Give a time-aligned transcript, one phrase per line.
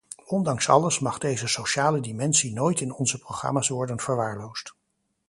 [0.25, 4.75] Ondanks alles mag deze sociale dimensie nooit in onze programma's worden verwaarloosd.